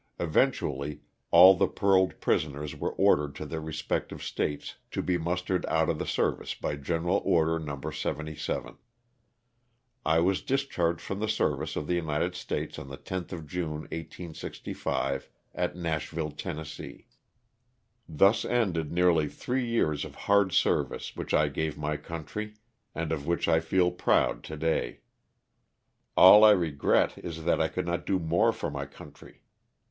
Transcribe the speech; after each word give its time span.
Eventually, 0.19 1.01
all 1.29 1.53
the 1.53 1.67
paroled 1.67 2.19
prisoners 2.19 2.75
were 2.75 2.93
ordered 2.93 3.35
to 3.35 3.45
their 3.45 3.61
respect 3.61 4.11
ive 4.11 4.23
States 4.23 4.77
to 4.89 5.03
be 5.03 5.15
mustered 5.19 5.63
out 5.67 5.91
of 5.91 5.99
the 5.99 6.07
service 6.07 6.55
by 6.55 6.75
general 6.75 7.21
order 7.23 7.59
No 7.59 7.79
77. 7.91 8.79
I 10.03 10.19
was 10.19 10.41
discharged 10.41 11.01
from 11.01 11.19
the 11.19 11.27
service 11.27 11.75
of 11.75 11.85
the 11.85 11.93
United 11.93 12.33
States 12.33 12.79
on 12.79 12.87
the 12.89 12.97
10th 12.97 13.31
of 13.31 13.45
June, 13.45 13.81
1865, 13.93 15.29
at 15.53 15.75
Nashville, 15.75 16.31
Tenn. 16.31 16.65
Thus 18.09 18.43
ended 18.43 18.91
nearly 18.91 19.27
three 19.29 19.67
years 19.67 20.03
of 20.03 20.15
hard 20.15 20.51
service 20.51 21.15
which 21.15 21.31
I 21.35 21.47
gave 21.47 21.77
my 21.77 21.95
country, 21.95 22.55
and 22.95 23.11
of 23.11 23.27
which 23.27 23.47
I 23.47 23.59
feel 23.59 23.91
proud 23.91 24.43
today. 24.43 25.01
All 26.17 26.43
I 26.43 26.53
regret 26.53 27.19
is 27.19 27.43
that 27.43 27.61
I 27.61 27.67
could 27.67 27.85
not 27.85 28.07
do 28.07 28.17
more 28.17 28.51
for 28.51 28.71
my 28.71 28.87
coun 28.87 29.11
try. 29.11 29.35